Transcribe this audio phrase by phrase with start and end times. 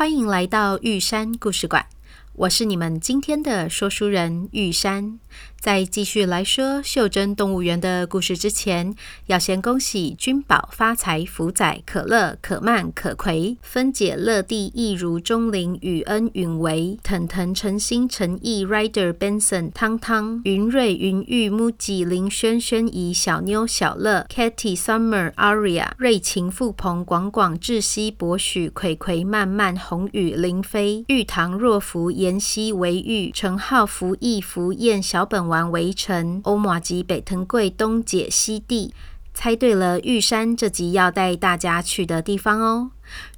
[0.00, 1.84] 欢迎来到玉山故事馆。
[2.32, 5.20] 我是你们今天的说书人玉山。
[5.60, 8.94] 在继续来说袖珍动物园的故事之前，
[9.26, 35.49] 要先恭喜君宝发财、福仔、可乐、可曼、可葵、分解乐蒂、易如、钟灵、雨恩、允维、腾腾、诚心诚意、Rider、Benson、汤汤、云瑞、云玉、Muji、林轩、轩怡、小妞、小乐、Katy、Summer、Aria、瑞晴、富鹏、广广、志熙、博许、葵葵、曼曼、红雨、林飞、玉堂、若福、妍希、维玉、陈浩、福义、福燕、小本。
[35.50, 38.94] 玩围城，欧玛吉、北藤贵、东姐、西地，
[39.34, 42.92] 猜对了，玉山这集要带大家去的地方哦。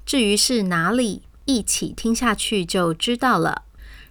[0.07, 3.63] 至于是哪里，一起听下去就知道了。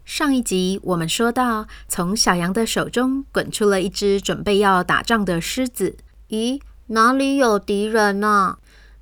[0.03, 5.95] 上一集我们说到，从小羊的手中滚出了一只准备要打仗的狮子。
[6.29, 8.57] 咦，哪里有敌人呢？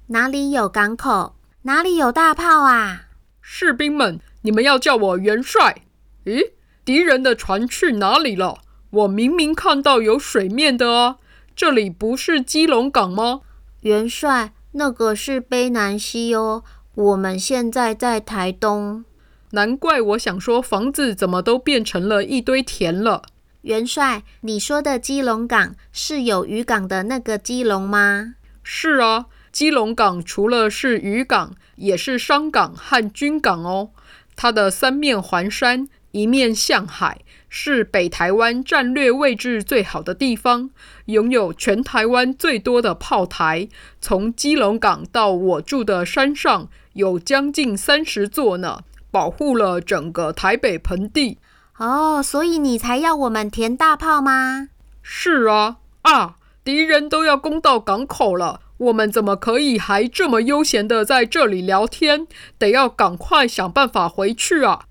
[0.08, 1.36] 哪里有港口？
[1.64, 3.08] 哪里有大炮啊？
[3.42, 5.84] 士兵们，你们要叫我元帅。
[6.26, 6.52] 咦，
[6.84, 8.60] 敌人的船去哪里了？
[8.92, 11.18] 我明明看到有水面的啊，
[11.56, 13.42] 这里不是基隆港吗？
[13.82, 16.64] 元帅，那个是卑南溪哦。
[16.96, 19.06] 我们现在在台东。
[19.52, 23.22] 难怪我想说，房子怎么都变成了一堆田了。
[23.62, 28.36] 元帅，你说的基隆港是有渔港的那个基隆吗？
[28.64, 33.90] 是啊，基隆港除了是渔港，也是商港和军港哦。
[34.36, 37.22] 它的三面环山，一面向海。
[37.50, 40.70] 是北台湾战略位置最好的地方，
[41.06, 43.68] 拥有全台湾最多的炮台。
[44.00, 51.40] 从基隆港到我住的山上，有将近三十座呢，保护了整个台北盆地。
[51.78, 54.70] 哦，所以你才要我们填大炮吗？
[55.02, 62.28] 是啊，啊，敌人都要攻到港口了，我们怎么可以还这么悠闲的在这里聊天？
[62.60, 64.82] 得要赶快想办法回去啊！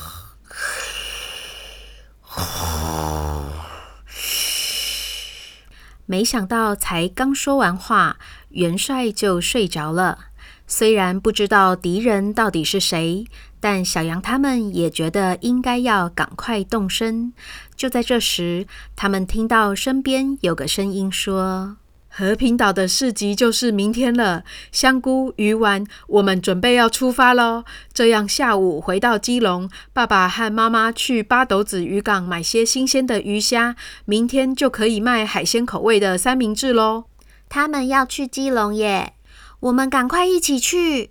[6.06, 8.18] 没想到才刚说完话，
[8.50, 10.26] 元帅就睡着了。
[10.68, 13.26] 虽然不知道敌人到底是谁，
[13.60, 17.34] 但小羊他们也觉得应该要赶快动身。
[17.76, 21.78] 就在这时，他们听到身边有个声音说。
[22.16, 27.64] 和平岛的市集就是明天了，香菇鱼丸，我们准备要出发喽。
[27.92, 33.76] 这样下午回到基隆，爸爸和妈妈去八斗子渔港买些新鲜的鱼虾，
[34.06, 37.06] 明天就可以卖海鲜口味的三明治喽。
[37.50, 39.14] 他们要去基隆耶，
[39.62, 41.10] 我们赶快一起去。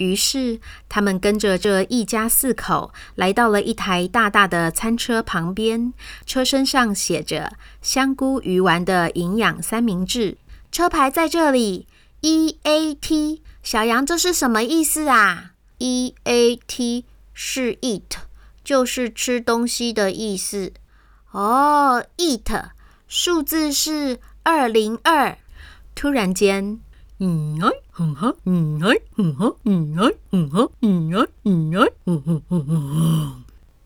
[0.00, 5.92] 于是，他们跟着这一家四口来到了一台大大的餐车旁边，
[6.24, 7.52] 车身上写着
[7.82, 10.38] “香菇鱼丸”的营养三明治。
[10.72, 11.86] 车牌在这里
[12.22, 13.42] ，E A T。
[13.62, 18.02] 小羊，这是什么意思啊？E A T 是 eat，
[18.64, 20.72] 就是吃东西的意思。
[21.32, 22.70] 哦，eat，
[23.06, 25.36] 数字是二零二。
[25.94, 26.80] 突然间。
[27.20, 31.86] 嗯哎，嗯哈，嗯哎，嗯哈，嗯哎，嗯哈，嗯哎，嗯哎，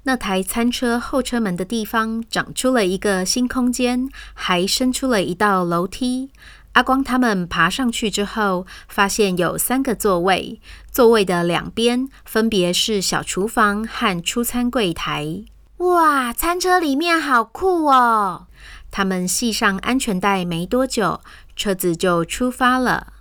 [0.05, 6.31] 那台餐车后车门的地方长出了一个新空间，还伸出了一道楼梯。
[6.73, 15.45] 阿光他们爬上去之后，发现有三个座位，座位的两边分别是小厨房和出餐柜台。
[15.79, 18.47] 哇，餐车里面好酷哦！
[18.91, 21.21] 他们系上安全带没多久，
[21.57, 23.14] 车子就出发了。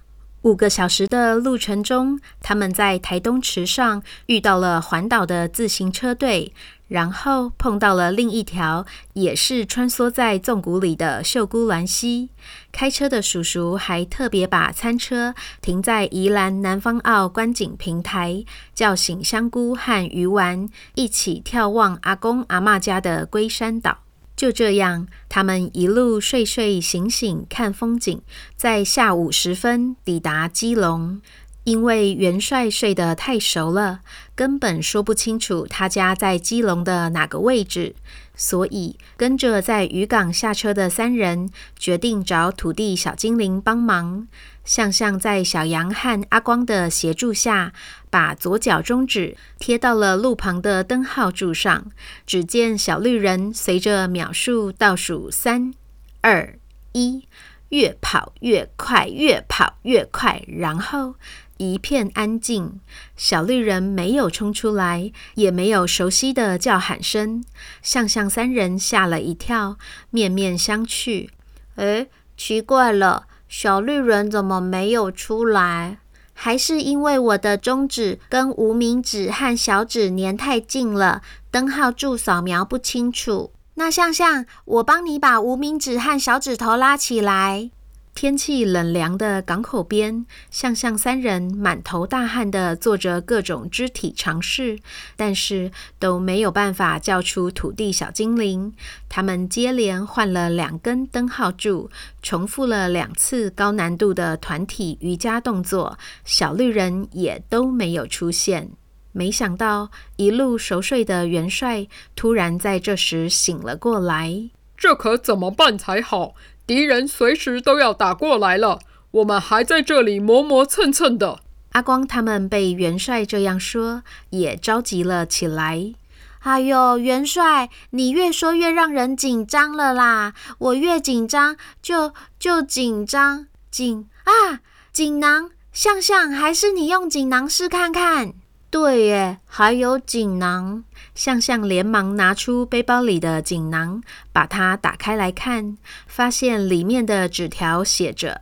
[0.43, 6.53] 五个小时的路程中，他们在台东池上遇到了环岛的自行车队，
[6.89, 12.29] 然后碰到了另一条也是穿梭在纵谷里的秀姑峦溪。
[12.73, 18.43] 开车的叔叔还特别把餐车停在宜兰南方澳观景平台，
[18.75, 24.02] 叫醒香菇和鱼丸，一起眺望阿公阿嬷家的龟山岛。
[24.43, 28.21] 就这样，他们一路睡睡醒醒看风景，
[28.57, 31.21] 在下午时分抵达基隆。
[31.63, 34.01] 因为元帅睡得太熟了，
[34.35, 37.95] 根本说不清楚他家在基隆的哪个位置，
[38.35, 41.49] 所以跟着在渔港下车的三人
[41.79, 44.27] 决定找土地小精灵帮忙。
[44.63, 47.73] 向向在小羊和阿光的协助下，
[48.09, 51.91] 把左脚中指贴到了路旁的灯号柱上。
[52.25, 55.73] 只见小绿人随着秒数倒数三、
[56.21, 56.57] 二、
[56.93, 57.27] 一，
[57.69, 61.15] 越跑越快，越跑越快，然后
[61.57, 62.79] 一片安静。
[63.17, 67.43] 小绿人没有冲出来，也没有熟悉的叫喊声。
[67.81, 69.77] 向向三人吓了一跳，
[70.09, 71.27] 面面相觑。
[71.75, 73.27] 诶，奇怪了。
[73.55, 75.99] 小绿人怎么没有出来？
[76.33, 81.21] 还是因为我的中指跟无名指和小指粘太近了，
[81.51, 83.51] 灯号柱扫描不清楚。
[83.75, 87.69] 那向向，我帮你把无名指和小指头拉起来。
[88.15, 94.79] 天气冷凉的港口边，向向三人满头大汗地做着各种肢体尝试，
[95.15, 98.71] 但是都没有办法叫出土地小精灵。
[99.09, 101.89] 他们接连换了两根灯号柱，
[102.21, 108.69] 重复了两次高难度的团体瑜伽动作，小绿人也都没有出现。
[109.11, 114.49] 没想到，一路熟睡的元帅突然在这时醒了过来。
[114.75, 116.33] 这可怎么办才好？
[116.65, 118.79] 敌人随时都要打过来了，
[119.11, 121.39] 我们还在这里磨磨蹭蹭的。
[121.73, 125.93] 阿光他们被元帅这样说，也着急了起来。
[126.39, 130.33] 哎呦，元帅，你越说越让人紧张了啦！
[130.59, 134.59] 我越紧张就就紧张紧啊！
[134.91, 138.33] 锦囊，向向，还是你用锦囊试看看。
[138.73, 140.83] 对耶，还有锦囊。
[141.13, 145.77] 向向连忙拿出背包里的锦囊，把它打开来看，
[146.07, 148.41] 发现里面的纸条写着：“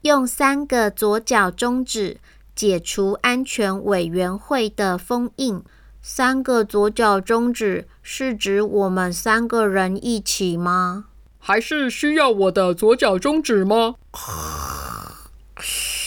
[0.00, 2.18] 用三个左脚中指
[2.54, 5.62] 解除安全委员会的封印。”
[6.00, 11.04] 三个左脚中指是指我们三个人一起吗？
[11.38, 13.96] 还是需要我的左脚中指吗？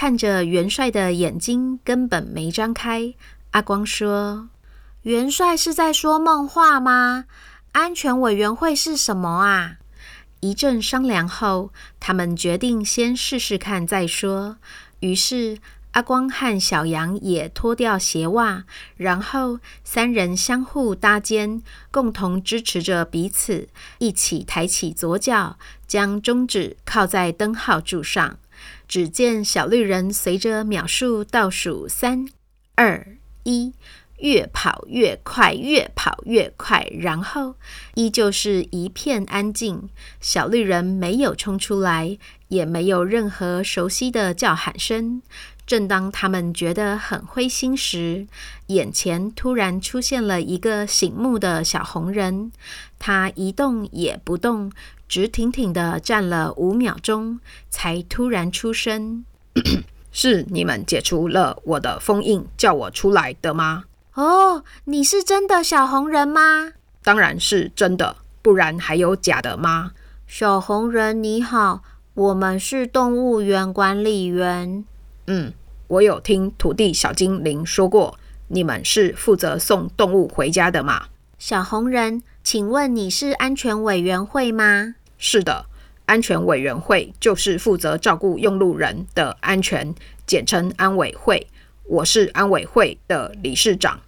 [0.00, 3.12] 看着元帅的眼睛根本没张开，
[3.50, 4.48] 阿光说
[5.04, 7.26] ：“元帅是在说梦话吗？
[7.72, 9.76] 安全委员会是什么啊？”
[10.40, 11.70] 一阵商量后，
[12.00, 14.56] 他们决定先试试看再说。
[15.00, 15.58] 于是
[15.90, 18.64] 阿光和小羊也脱掉鞋袜，
[18.96, 23.68] 然后三人相互搭肩，共同支持着彼此，
[23.98, 28.38] 一起抬起左脚，将中指靠在灯号柱上。
[28.88, 32.26] 只见小绿人随着秒数倒数三、
[32.74, 33.72] 二、一，
[34.18, 37.54] 越跑越快，越跑越快，然后
[37.94, 39.88] 依旧是一片安静。
[40.20, 42.18] 小绿人没有冲出来，
[42.48, 45.22] 也没有任何熟悉的叫喊声。
[45.70, 48.26] 正当他们觉得很灰心时，
[48.66, 52.50] 眼前突然出现了一个醒目的小红人，
[52.98, 54.72] 他一动也不动。
[55.06, 57.38] 直挺挺地站了五秒钟，
[57.68, 59.24] 才突然出声
[60.10, 63.84] ：“是你们解除了我的封印，叫我出来的吗
[64.14, 66.72] ？”“哦，你是真的小红人吗
[67.04, 69.92] ？”“当然是真的，不然还有假的吗
[70.26, 71.84] ？”“小红人你好，
[72.14, 74.84] 我们是动物园管理员。
[75.32, 75.52] ”“嗯，
[75.90, 78.16] 我有听土地小精灵说过，
[78.46, 85.66] 你们是负责送动物回家的嘛？”“小红人，请问你是安全委员会吗？”是的，
[86.06, 89.92] 安全委员会就是负责照顾用路人的安全，
[90.24, 91.48] 简称安委会。
[91.82, 93.98] 我是安委会的理事长。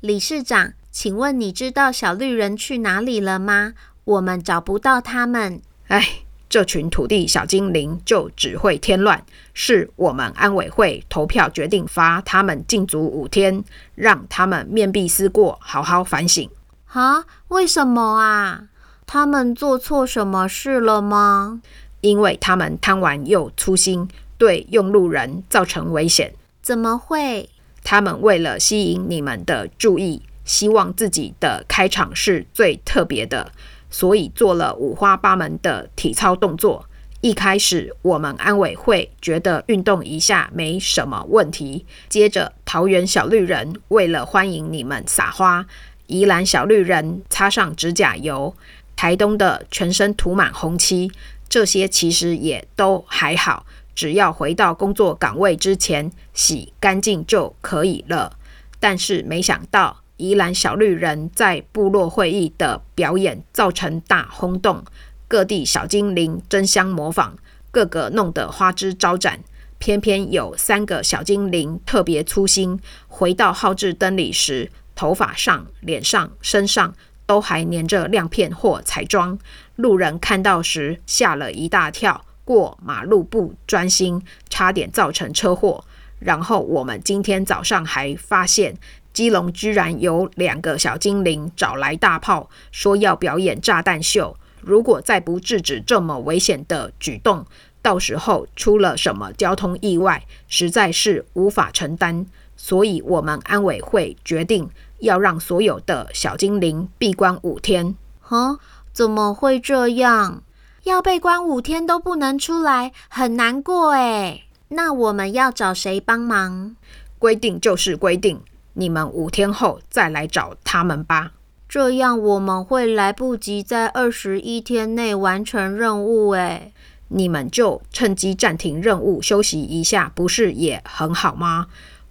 [0.00, 3.74] 理事长，请问你知道小绿人去哪里了吗？
[4.02, 5.62] 我们找不到他们。
[5.86, 6.04] 哎，
[6.48, 9.24] 这群土地小精灵就只会添乱。
[9.52, 13.64] 是我们安委会投票决定罚他们禁足五天，
[13.94, 16.48] 让他们面壁思过，好好反省。
[16.86, 17.24] 啊？
[17.48, 18.64] 为什么啊？
[19.06, 21.60] 他们做错什么事了吗？
[22.00, 26.34] 因为他们贪玩又粗心，对用路人造成危险。
[26.62, 27.48] 怎么会？
[27.82, 33.50] 他们为了吸引你们的注意，希望自己的开场是最特别的，
[33.90, 36.84] 所以做了五花八门的体操动作。
[37.20, 45.66] 一开始我们安委会觉得运动一下没什么问题，接着桃园小绿人为了欢迎你们撒花，
[46.06, 48.54] 宜兰小绿人擦上指甲油。
[48.94, 51.10] 台东的全身涂满红漆，
[51.48, 53.64] 这些其实也都还好，
[53.94, 58.36] 只要回到工作岗位之前洗干净就可以了。
[58.80, 64.84] 但是没想到宜兰小绿人在部落会议的表演造成大轰动，
[65.26, 67.32] 各地小精灵争相模仿，
[67.70, 69.40] 个个弄得花枝招展。
[69.78, 76.94] 偏偏有三个小精灵特别粗心，回到号志灯里时，头发上、脸上、身上。
[77.28, 79.38] 都还粘着亮片或彩妆，
[79.76, 85.84] 路人看到时吓了一大跳，过马路不专心，差点造成车祸。
[86.20, 88.78] 然后我们今天早上还发现，
[89.12, 94.36] 基隆居然有两个小精灵找来大炮，说要表演炸弹秀。
[94.60, 97.46] 如果再不制止这么危险的举动，
[97.80, 102.26] 到时候出了什么交通意外，实在是无法承担。
[102.56, 107.94] 所以，我们安委会决定要让所有的小精灵闭关五天。
[108.20, 108.58] 哼，
[108.92, 110.42] 怎么会这样？
[110.82, 114.44] 要被关五天都不能出来，很难过诶。
[114.70, 116.74] 那我们要找谁帮忙？
[117.18, 118.40] 规定就是规定，
[118.78, 121.32] 你们五天后再来找他们吧。
[121.68, 126.72] 这样我们会来不及在二十一天内完成任务诶。
[127.08, 131.66] 你们就趁机暂停任务休息一下，不是也很好吗？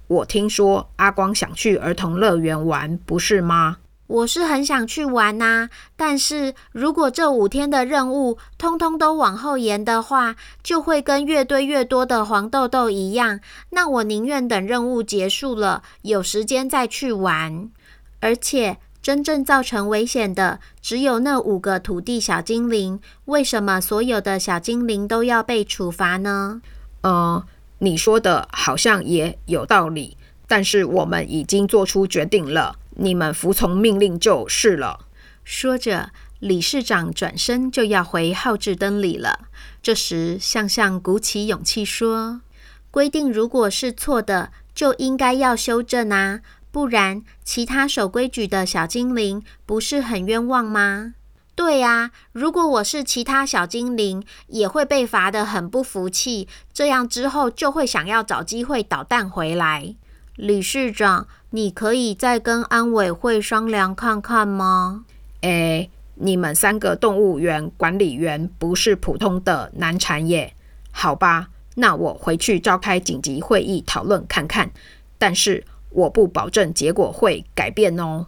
[0.07, 3.77] 我听说阿光想去儿童乐园玩，不是吗？
[4.07, 13.41] 我是很想去玩呐，但是如果这五天的任务通通都往后延的话，就会跟越堆越多的黄豆豆一样。
[13.71, 17.69] 那我宁愿等任务结束了，有时间再去玩。
[18.19, 26.61] 而且真正造成危险的只有那五个土地小精灵，为什么所有的小精灵都要被处罚呢？
[27.01, 27.45] 呃，
[27.79, 32.77] 你说的好像也有道理，但是我们已经做出决定了。
[33.00, 35.08] 你们服从命令就是了。
[35.44, 39.48] 说着，理事长转身就要回号志灯里了。
[39.82, 42.42] 这时，向向鼓起勇气说
[42.92, 51.13] ：“规定如果是错的，就应该要修正啊，不然其他守规矩的小精灵不是很冤枉吗
[51.56, 59.96] ？”“对啊，如果我是其他小精灵，也会被罚得很不服气，这样之后就会想要找机会捣蛋回来。”
[60.38, 61.27] 理事长。
[61.51, 65.06] 你可以再跟安委会商量看看吗？
[65.41, 70.53] 诶，你们三个动物园管理员不是普通的难缠耶？
[70.91, 74.70] 好吧，那我回去召开紧急会议讨论看看，
[75.17, 78.27] 但是我不保证结果会改变哦。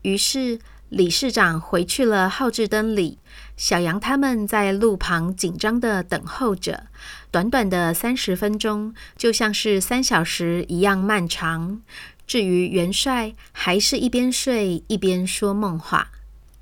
[0.00, 0.58] 于是
[0.94, 3.18] 理事长回去了号志灯里，
[3.56, 6.86] 小杨他们在路旁紧张的等候着。
[7.32, 11.82] 短短的三十分钟，就像是三小时一样漫长。
[12.28, 16.12] 至于元帅，还是一边睡一边说梦话。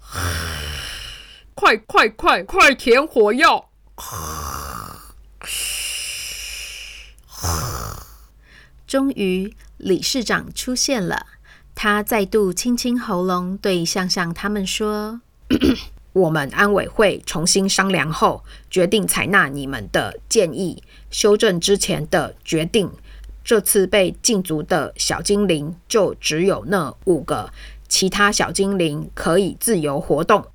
[1.54, 3.68] 快快快快填火药！
[8.86, 11.26] 终于，理事长出现了。
[11.74, 15.20] 他再度清清喉咙，对向向他们说
[16.12, 22.90] ：“我们安委会重新商量后，决定采纳你们的建议，修正之前的决定。”
[23.44, 27.50] 这次被禁足的小精灵就只有那五个，
[27.88, 30.46] 其他小精灵可以自由活动。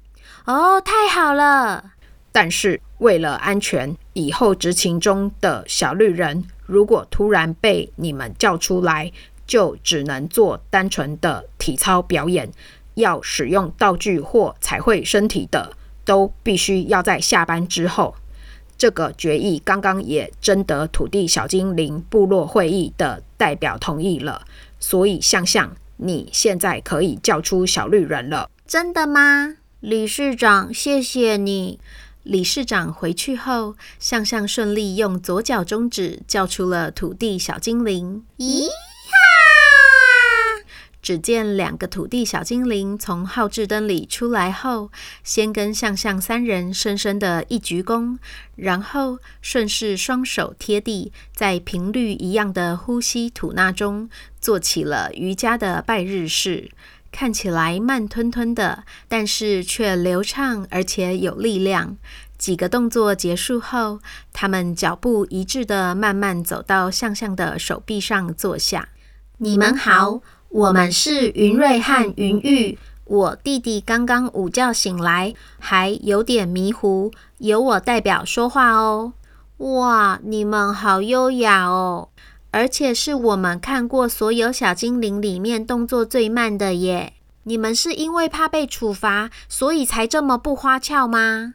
[0.46, 1.92] 哦，太好了！
[2.32, 9.12] 但是为了安全，以后执勤中的小绿人如果突然被你们叫出来，
[9.48, 12.52] 就只能做单纯的体操表演。
[12.94, 15.72] 要使用道具或彩绘身体的，
[16.04, 18.16] 都必须要在下班之后。
[18.76, 24.48] 这个决议刚刚也征得土地小精灵部落会议的代表同意了，
[24.80, 28.50] 所以向向，你现在可以叫出小绿人了。
[28.66, 29.58] 真的吗？
[29.80, 31.80] 理事长，谢谢你。
[32.24, 38.26] 理事长回去后，向向顺利用左脚中指叫出了土地小精灵。
[38.40, 38.66] 咦？
[41.02, 44.92] 只见两个土地小精灵从号志灯里出来后，
[45.24, 48.18] 先跟向向三人深深的一鞠躬，
[48.56, 54.10] 然后顺势双手贴地，在频率一样的呼吸吐纳中，
[54.42, 56.72] 做起了瑜伽的拜日式。
[57.10, 61.96] 看起来慢吞吞的，但是却流畅而且有力量。
[62.38, 64.02] 几个动作结束后，
[64.34, 68.90] 他们脚步一致的慢慢走到向向的手臂上坐下。
[69.40, 70.22] 你们好。
[70.50, 72.80] 我们是云瑞和云玉。
[73.04, 79.14] 我弟弟刚刚午觉醒来，还有点迷糊，由我代表说话哦。
[79.58, 82.10] 哇，你们好优雅哦！
[82.50, 87.14] 而且是我们看过所有小精灵里面动作最慢的耶。
[87.44, 91.54] 你们是因为怕被处罚，所以才这么不花俏吗？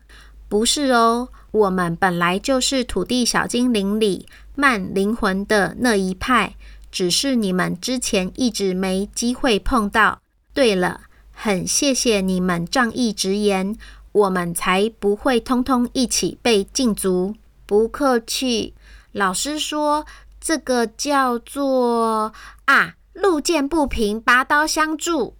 [0.48, 6.54] 不是哦，我们本来就是土地小精灵里慢灵魂的那一派。
[6.92, 10.20] 只是你们之前一直没机会碰到。
[10.54, 11.00] 对了，
[11.32, 13.76] 很谢谢你们仗义直言，
[14.12, 17.34] 我们才不会通通一起被禁足。
[17.66, 18.74] 不客气。
[19.12, 20.06] 老师说
[20.40, 22.32] 这个叫做
[22.66, 25.34] 啊，路见不平拔刀相助。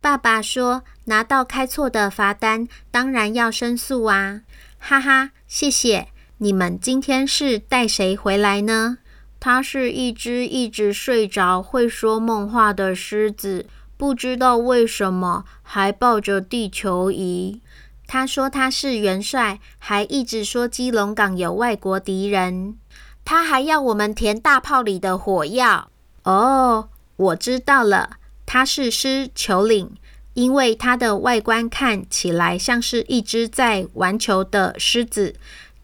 [0.00, 4.42] 爸爸说拿到开错的罚单，当然要申诉啊。
[4.78, 6.08] 哈哈，谢谢。
[6.38, 8.98] 你们今天是带谁回来呢？
[9.40, 13.66] 它是一只一直睡着、会说梦话的狮子，
[13.96, 17.60] 不知道为什么还抱着地球仪。
[18.06, 22.76] 他说他是元帅，还一直说基隆港有外国敌人。
[23.24, 25.90] 他还要我们填大炮里的火药。
[26.22, 28.16] 哦，我知道了，
[28.46, 29.90] 他是狮球岭，
[30.32, 35.34] 因为它的外观看起来像是一只在玩球的狮子。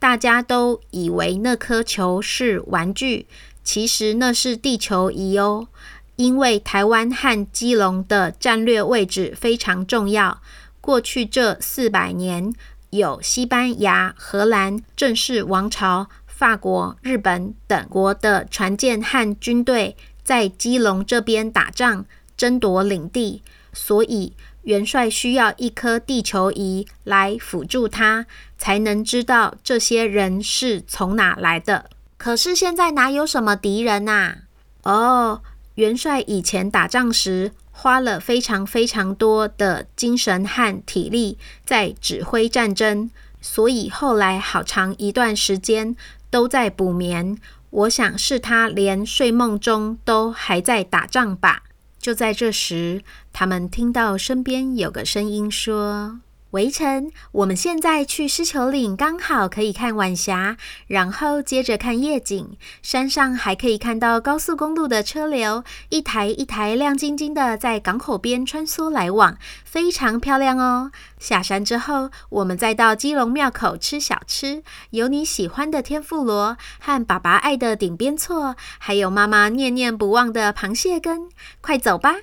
[0.05, 3.27] 大家都以为那颗球是玩具，
[3.63, 5.69] 其实那是地球仪哦。
[6.17, 10.43] 因为台湾和基隆的战略位置非常重要。
[10.83, 12.53] 过去这四百年，
[12.91, 22.05] 有西班牙、荷兰、郑氏王朝、法国、日本等国的船舰和军队在基隆这边打仗，
[22.37, 23.43] 争夺领地，
[23.73, 24.35] 所以。
[24.65, 28.27] 元帅需要一颗地球仪来辅助他，
[28.59, 31.91] 才能知道这些人是从哪来的。
[32.17, 34.37] 可是现在哪有什么敌人呐？
[34.83, 35.43] 哦，
[35.75, 45.95] 元帅以前打仗时花了非常非常多的精神和体力在指挥战争，所以后来好长一段时间
[46.31, 47.37] 都在补眠。
[47.71, 51.65] 我想是他连睡梦中都还在打仗吧。
[51.99, 53.03] 就在这时，
[53.37, 56.21] 他们听到身边有个声音说
[56.55, 62.57] ：“围城，我们现在去狮球岭，刚好可以看晚霞，然后接着看夜景。
[62.81, 70.93] 山上还可以看到高速公路的车流，一台一台亮晶晶的在港口边穿梭来往，非常漂亮哦。
[71.19, 81.29] 下山之后，我们再到基隆庙口吃小吃，有你喜欢的天妇罗和爸爸爱的顶边错，还有妈妈念念不忘的螃蟹羹。
[81.61, 82.15] 快走吧！”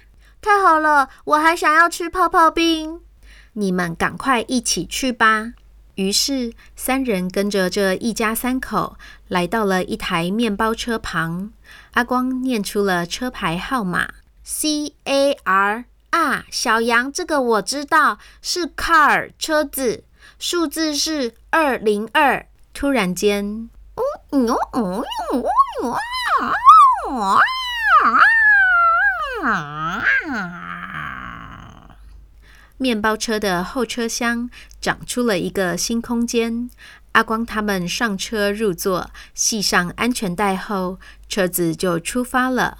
[0.41, 3.01] 太好了，我还想要吃泡泡冰。
[3.53, 5.53] 你们赶快一起去吧。
[5.95, 11.51] 于是三人跟着这一家三口来到了一台面包车旁。
[11.91, 14.09] 阿光念出了车牌号码
[14.43, 15.85] ：C A R。
[16.09, 20.03] 啊，小羊，这个我知道，是 car 车子，
[20.39, 22.47] 数字是二零二。
[22.73, 25.43] 突然间，嗯嗯嗯嗯
[25.83, 27.39] 嗯啊
[28.01, 28.19] 啊！
[32.77, 34.49] 面包车的后车厢
[34.79, 36.69] 长出了一个新空间。
[37.11, 42.77] 阿光他们上车入座，系上安全带后，车子就出发了。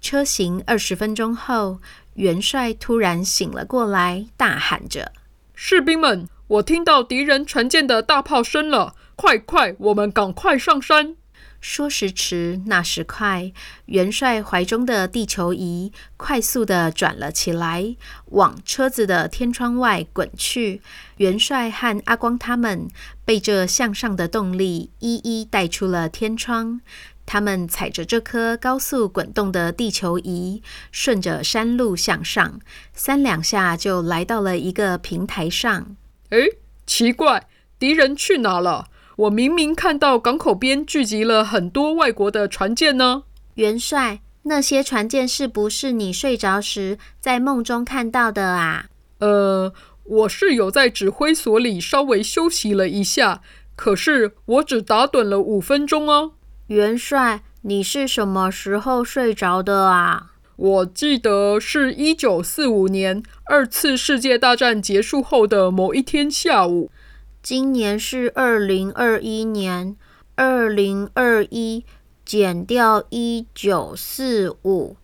[0.00, 1.80] 车行二十分钟后，
[2.14, 5.12] 元帅突然醒了过来，大喊着
[5.54, 8.94] ：“士兵们，我听到敌人船舰的大炮声了！
[9.14, 11.16] 快快，我们赶快上山！”
[11.60, 13.52] 说时迟，那时快，
[13.86, 20.80] 元帅怀中的地球仪快速地转了起来，往车子的天窗外滚去。
[21.16, 22.88] 元帅和阿光他们
[23.24, 26.80] 被这向上的动力一一带出了天窗。
[27.26, 32.58] 他们踩着这颗高速滚动的地球仪，顺着山路向上，
[32.94, 35.94] 三两下就来到了一个平台上。
[36.30, 36.38] 哎，
[36.86, 37.46] 奇怪，
[37.78, 38.86] 敌人去哪了？
[39.18, 43.24] 我明明看到港口边聚集了很多外国的船舰呢。
[43.54, 48.84] 元帅，那些船舰是不是你睡着时在梦中看到的啊？
[49.18, 49.72] 呃，
[50.04, 53.40] 我是有在指挥所里稍微休息了一下，
[53.74, 56.34] 可是我只打盹了五分钟哦。
[56.68, 60.30] 元帅，你是什么时候睡着的啊？
[60.54, 66.92] 我记得是一九四五年二次世界大战结束后的某一天下午。
[67.48, 69.96] 今年是二零二一年，
[70.34, 71.86] 二零二一
[72.22, 74.98] 减掉一九四五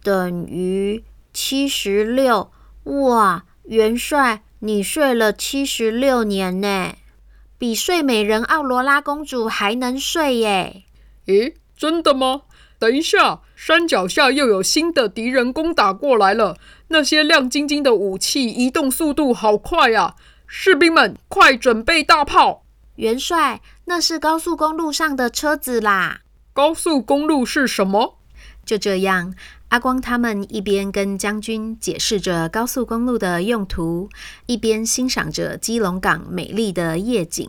[0.00, 2.52] 等于七十六。
[2.84, 6.94] 哇，元帅，你睡了七十六年呢，
[7.58, 10.84] 比睡美人奥罗拉公主还能睡耶！
[11.26, 12.42] 诶，真的吗？
[12.78, 16.56] 等一下，山脚下又有新的敌人攻打过来了。
[16.86, 20.14] 那些亮晶晶的武器移动速度好快呀！
[20.52, 22.64] 士兵们，快准备大炮！
[22.96, 26.22] 元帅，那是高速公路上的车子啦。
[26.52, 28.18] 高速公路是什么？
[28.66, 29.32] 就这样，
[29.68, 34.08] 阿光他们一边跟将军解释着高速公路的用途，
[34.46, 37.48] 一边欣赏着基隆港美丽的夜景。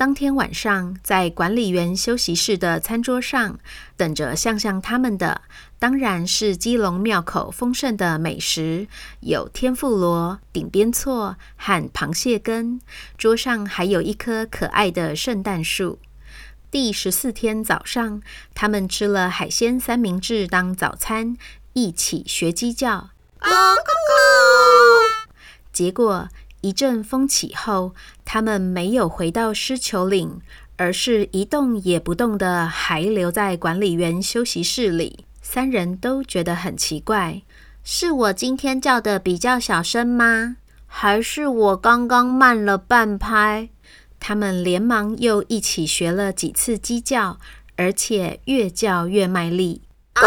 [0.00, 3.58] 当天晚上，在管理员休息室的餐桌上，
[3.98, 5.42] 等着向向他们的，
[5.78, 8.86] 当然是基隆庙口丰盛的美食，
[9.20, 12.80] 有天妇罗、顶边错和螃蟹羹。
[13.18, 15.98] 桌上还有一棵可爱的圣诞树。
[16.70, 18.22] 第十四天早上，
[18.54, 21.36] 他们吃了海鲜三明治当早餐，
[21.74, 23.10] 一起学鸡叫。
[25.70, 26.30] 结果。
[26.60, 27.94] 一阵风起后，
[28.24, 30.40] 他们没有回到狮球岭，
[30.76, 35.24] 而是一动也不动的，还留在管理员休息室里。
[35.42, 37.42] 三人都觉得很奇怪：
[37.82, 40.56] 是我今天叫的比较小声吗？
[40.86, 43.68] 还是我刚刚慢了半拍？
[44.18, 47.38] 他们连忙又一起学了几次鸡叫，
[47.76, 49.82] 而且越叫越卖力。
[50.12, 50.22] 啊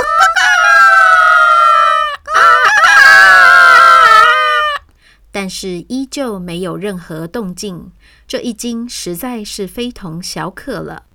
[5.33, 7.91] 但是依旧没有任何动静，
[8.27, 11.05] 这一惊实在是非同小可了。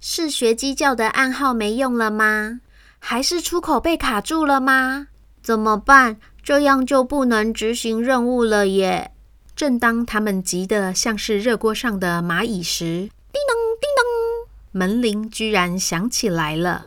[0.00, 2.60] 是学鸡叫的暗号没用了吗？
[2.98, 5.08] 还是出口被卡住了吗？
[5.42, 6.16] 怎么办？
[6.42, 9.12] 这样就不能执行任务了耶！
[9.54, 16.86] 正当他们急得像是热锅上的蚂蚁时，叮咚叮咚，门铃居然响起来了。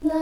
[0.00, 0.14] 啦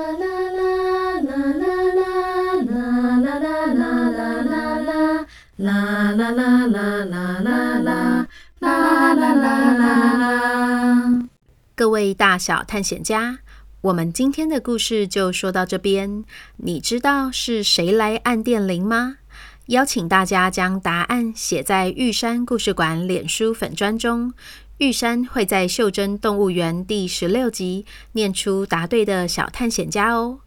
[5.58, 8.24] 啦啦啦啦啦啦啦
[8.60, 11.28] 啦啦啦啦！
[11.74, 13.40] 各位大小探险家，
[13.82, 16.24] 我们今天的故事就说到这边。
[16.56, 19.18] 你知道是谁来按电铃吗？
[19.66, 24.32] 邀请大家将答案写在玉山故事馆脸书粉砖中，
[24.78, 30.38] 玉山会在《袖珍动物园》第十六集念出答对的小探险家哦。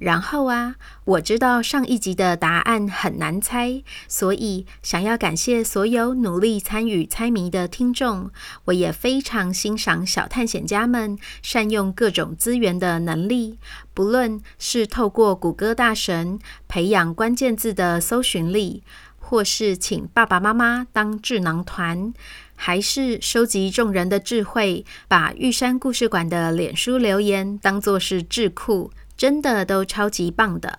[0.00, 8.30] 然后啊，我知道上一集的答案很难猜，所以想要感谢所有努力参与猜谜的听众。
[8.66, 13.58] 我也非常欣赏小探险家们善用各种资源的能力，
[13.92, 18.84] 不论是透过谷歌大神培养关键字的搜寻力，
[19.18, 22.14] 或是请爸爸妈妈当智囊团，
[22.54, 28.92] 还是收集众人的智慧，把玉山故事馆的脸书留言当作是智库。
[29.18, 30.78] 真的都超级棒的，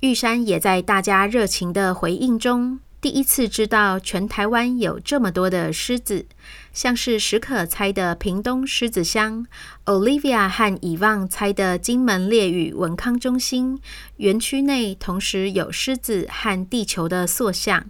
[0.00, 6.24] 玉山也在大家热情的回应中，第一次知道全台湾有这么多的狮子，
[6.72, 9.46] 像是史可猜的屏东狮子乡
[9.84, 13.78] ，Olivia 和以望猜的金门烈屿文康中心，
[14.16, 17.84] 园区内同时有狮子和地球的塑像，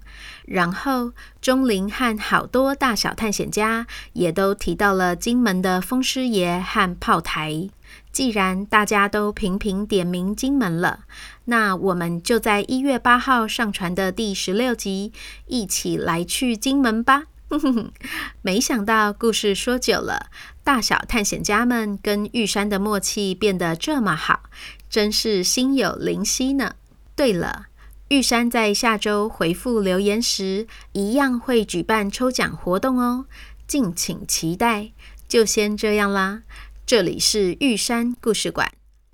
[0.45, 7.69] 然后钟灵和好多大小探险家也都提到了金门的风狮爷和炮台。
[8.15, 11.01] 既然大家都频频点名金门了，
[11.47, 15.13] 那我们就在一月八号上传的第十六集
[15.49, 17.25] 一起来去金门吧。
[17.51, 17.93] 哼 哼
[18.41, 20.27] 没想到故事说久了，
[20.63, 24.45] 大小探险家们跟玉山的默契变得这么好，
[24.89, 26.77] 真是心有灵犀呢。
[27.17, 27.67] 对了，
[28.11, 33.25] 玉山在下周回复留言时，一样会举办抽奖活动哦，
[33.67, 34.93] 敬请期待。
[35.27, 36.43] 就先这样啦。
[36.87, 38.71] 这里是玉山故事馆，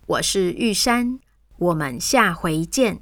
[0.09, 1.21] 我是玉山，
[1.57, 3.01] 我们下回见。